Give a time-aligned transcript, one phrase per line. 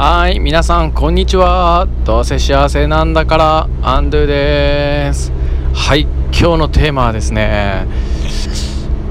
[0.00, 1.88] はい皆さんこんにちは。
[2.04, 5.32] どうせ幸せなんだからアンドゥです。
[5.74, 7.84] はい今日のテーマはですね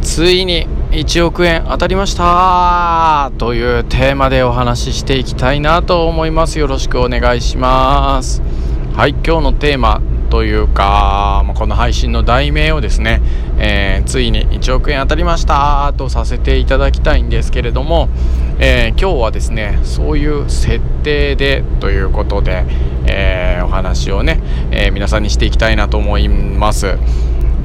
[0.02, 3.34] ついに1億円当たりました。
[3.38, 6.58] というテーマでお話ししていきたいなと思います。
[6.58, 8.42] よろしくお願いします。
[8.96, 13.22] はい今日のテーマというかこの配信の題名をですね、
[13.60, 18.08] えー、ついに1億円当たりましたとさせていただきたいんですけれども、
[18.60, 22.66] えー、今日はですねそういう設定でということで、
[23.06, 24.42] えー、お話をね、
[24.72, 26.98] え皆さんにしていきたいなと思います、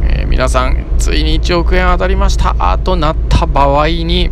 [0.02, 2.78] え皆さんついに1億円当たりました。
[2.78, 4.30] となった場合に、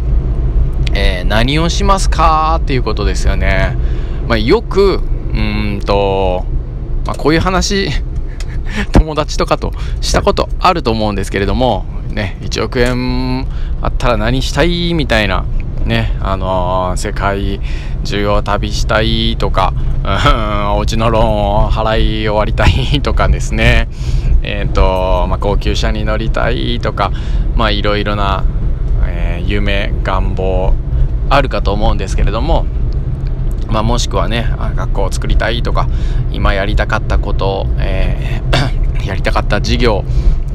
[0.92, 3.76] え何をしますかっていうことですよね、
[4.28, 5.00] まあ、よく
[5.32, 6.44] うんと、
[7.06, 7.88] まあ、こういう話
[8.92, 13.46] 友達とかとしたことあると思うんですけれども、ね、1億円
[13.80, 15.44] あったら何したいみたいな、
[15.90, 17.60] ね、あのー、世界
[18.04, 23.88] 中を旅したいとか、うん、お家のローンを払い終わりたいとかですね、
[24.44, 27.10] えっ、ー、と、まあ、高級車に乗りたいとか、
[27.56, 28.44] まあ、いろいろな、
[29.04, 30.74] えー、夢、願望
[31.28, 32.66] あるかと思うんですけれども、
[33.68, 35.88] まあ、もしくはね学校を作りたいとか
[36.30, 38.40] 今やりたかったことえ、
[39.04, 40.04] やりたかった事業、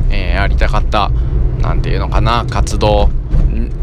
[0.10, 1.12] え、やりたかった
[1.62, 3.10] 何て言うのかな活動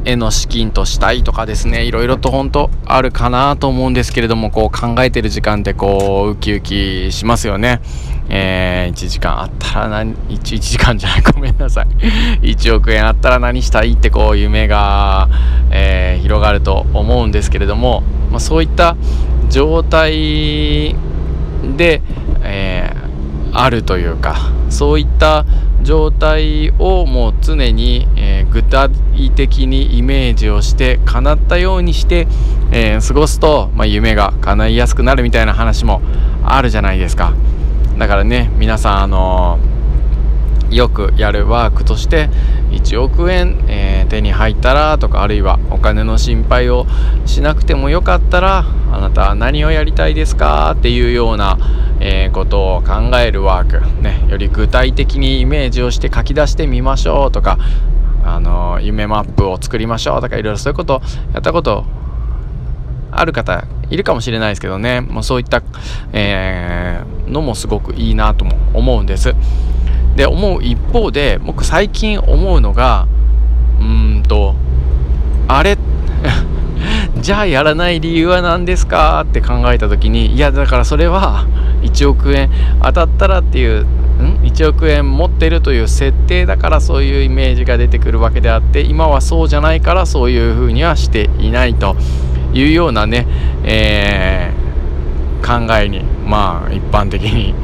[0.05, 7.81] への資金としたいとかですねいろいろと本当あるかなと思うんですけれどもこう考えてる時間ってこうウキウキしますよね。
[8.29, 11.87] えー、1時間あったら何 1, 1時間じゃないごめんなさい
[12.55, 15.29] 1億円あったら何したいってこう夢が、
[15.71, 18.97] えー、広がると思うんですけれども、まあ、そういった
[19.51, 20.95] 状態
[21.77, 22.01] で、
[22.43, 24.37] えー、あるというか
[24.71, 25.45] そういった
[25.83, 28.91] 状態をもう常に、えー、具体
[29.35, 32.27] 的にイメージをして叶ったようにして、
[32.71, 36.01] えー、過ごすと、まあ、夢が叶いやすくなるみたいな話も
[36.45, 37.35] あるじゃないですか。
[37.99, 39.59] だからね皆さんあの
[40.73, 42.29] よくやるワークとして
[42.71, 46.87] 1億円、えー、手に入ったらとかあるいはお金の心配を
[47.27, 51.59] しなくてもよかったらあなたは何をやりたいですかっていうような、
[52.01, 57.59] えー、ことを考えるワーク、ね、より具体的にイメージをして書き出してみましょうとか
[58.25, 61.03] あの夢マップを作りましょうとかいろいろそういうこと
[61.35, 61.85] やったこと
[63.11, 65.63] ある方いるかもしれないですけどねもうそういった、
[66.15, 69.35] えー、のもすごくいいなとも思うんです。
[70.17, 73.07] で思う一方で僕最近思うのが
[73.81, 74.55] うーんと
[75.49, 75.77] あれ
[77.21, 79.23] じゃあやらない理由は何ですか？
[79.23, 81.47] って考えた時にいやだからそれは
[81.83, 82.51] 1億円
[82.83, 83.87] 当たったらっていうん
[84.43, 91.97] ？1億円持ってるという設定だからそういうイメージが出てくるわけであって今はそうじゃないからそういうふうにはしていないと
[92.53, 93.27] いうようなね、
[93.65, 97.55] えー、考えにまあ一般的に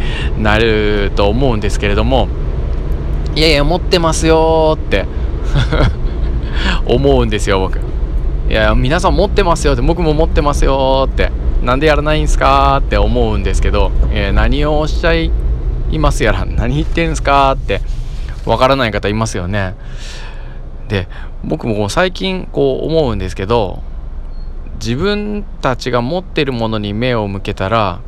[0.43, 2.29] なると思うんですけれども
[3.35, 5.07] いやいや持ってますよって
[6.87, 7.79] 思うんですよ僕。
[8.49, 11.31] いや皆さん持ってますよって僕も持ってますよって
[11.63, 15.31] なんでやらないんですかって思うんですけど、えー、何をおっしゃい
[15.99, 17.83] ますやら何言ってんすかって
[18.47, 19.75] わからない方いますよね。
[20.89, 21.09] で
[21.45, 23.83] 僕も最近こう思うんですけど
[24.81, 28.01] 自分たちが持ってるものに目を向けたら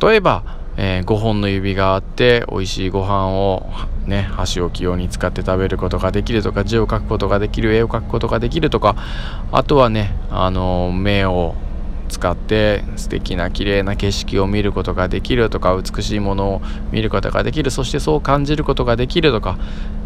[0.00, 0.42] 例えば、
[0.76, 3.66] えー、5本の指があって美味しいご飯を
[4.06, 8.96] ね箸を器用に使って食べることができるとか字を書くことができる絵を描くことができるとか
[9.52, 11.54] あとはねあの目を
[12.08, 19.58] 使って素敵な綺麗な景色を見ることができるとか美しいものを見ることができるそしてそう感じることができるとか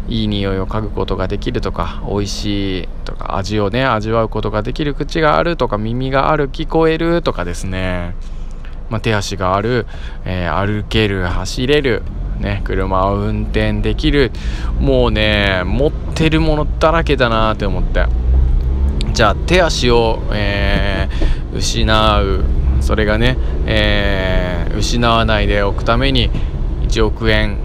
[0.07, 8.15] いい匂いを嗅ぐことができるとか美味しいとか味をね味わうことができる口があるとか耳がある聞こえるとかですね。
[8.91, 9.87] まあ、手足がある、
[10.25, 12.03] えー、歩ける走れる、
[12.39, 14.31] ね、車を運転できる
[14.79, 18.05] もうね持ってるものだらけだなって思って。
[19.13, 22.43] じゃあ手足を、えー、失う。
[22.81, 23.37] それがね、
[23.67, 26.31] えー、失わないでおくために
[26.87, 27.57] 1億円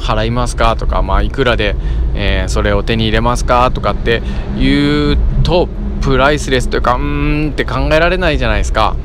[0.00, 0.74] 払いますか？
[0.74, 1.76] とか、まあ、いくらで、
[2.16, 3.70] えー、それを手に入れますか？
[3.70, 4.20] とかって
[4.58, 5.68] 言うと
[6.00, 8.96] プライスレスというかうーんって考えられないじゃないですか。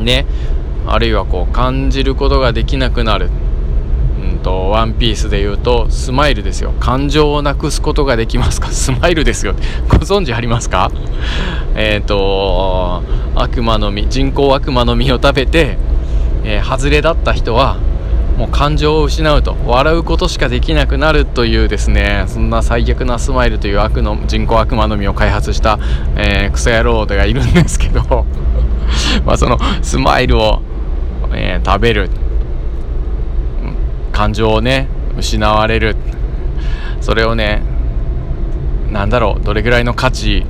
[0.00, 0.26] ね。
[0.86, 3.30] あるいはこう感じることができなくなる。
[4.22, 6.72] うんとワンピースで言うとスマイルですよ。
[6.80, 8.68] 感情をなくすことができますか？
[8.72, 9.54] スマイルですよ。
[9.88, 10.90] ご存知ありますか？
[11.74, 13.02] えっ、と
[13.34, 15.78] 悪魔の実人工悪魔の実を食べて、
[16.44, 17.76] えー、外れだった人は
[18.36, 19.56] もう感情を失うと。
[19.66, 25.78] 笑うことしかできなくなるというですねそんな最悪なスマイルという悪の人工悪魔の実を開発した、
[26.16, 28.24] えー、クソ野郎がいるんですけど。
[29.26, 30.60] まあそのスマイルを、
[31.32, 32.10] えー、食べる。
[34.12, 34.86] 感情をね
[35.16, 35.96] 失われる。
[37.00, 37.62] それをね
[38.90, 40.44] 何だろうどれぐらいの価値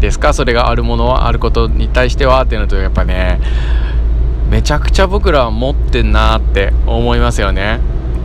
[0.00, 0.34] ですか？
[0.34, 3.40] それがあるものはあることに対してはっていうのとやっぱね
[4.50, 7.80] めちゃくちゃ僕らは持ってんなって思いますよね。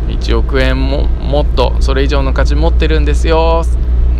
[0.10, 3.64] 1億円ももっとそれ以上の価値持ってるんですよ。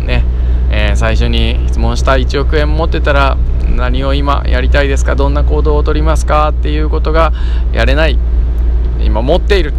[0.06, 0.24] ね。
[0.70, 3.36] えー、最初に質問した1億円持ってたら
[3.72, 7.32] 何を今やりたいですかどんな行動をとりますかっていうことが
[7.72, 8.18] やれない
[9.04, 9.72] 今持っている。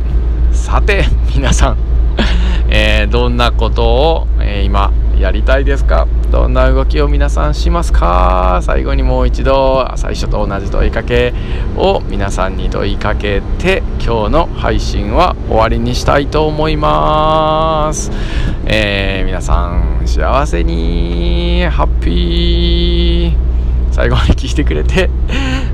[0.53, 1.05] さて
[1.35, 1.77] 皆さん
[2.69, 11.33] えー、どんなことを、えー、今やりたいですかどんな動きを皆さんしますか最後にもう一度最初と同じ問いかけ
[11.75, 18.11] を皆さんに問いかけて今日の配信は終わりにしたいと思います、
[18.65, 23.52] えー、皆さん幸せにハッピー。
[23.93, 25.09] 最後まで聞いてくれて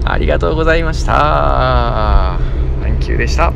[0.04, 2.38] ありがとうございました。
[2.82, 3.54] Thank you でした。